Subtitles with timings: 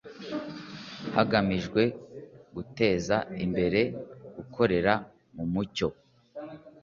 [1.15, 1.81] hagamijwe
[2.55, 3.81] guteza imbere
[4.35, 4.93] gukorera
[5.35, 5.87] mu mucyo